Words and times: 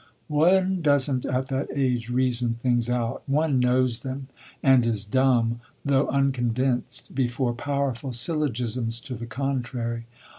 One 0.29 0.81
doesn't, 0.81 1.25
at 1.27 1.49
that 1.49 1.67
age, 1.75 2.09
reason 2.09 2.55
things 2.55 2.89
out; 2.89 3.21
one 3.27 3.59
knows 3.59 3.99
them, 3.99 4.29
and 4.63 4.83
is 4.83 5.05
dumb, 5.05 5.59
though 5.85 6.07
unconvinced, 6.07 7.13
before 7.13 7.53
powerful 7.53 8.11
syllogisms 8.11 8.99
to 9.01 9.13
the 9.13 9.27
contrary. 9.27 10.07